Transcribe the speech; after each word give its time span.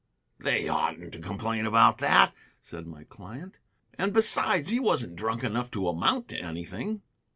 "They 0.39 0.67
oughtn't 0.67 1.13
to 1.13 1.19
complain 1.19 1.67
about 1.67 1.99
that," 1.99 2.33
said 2.59 2.87
my 2.87 3.03
client; 3.03 3.59
"and 3.99 4.11
besides, 4.11 4.71
he 4.71 4.79
wasn't 4.79 5.15
drunk 5.15 5.43
enough 5.43 5.69
to 5.77 5.87
amount 5.87 6.27
to 6.29 6.41
anything." 6.41 7.03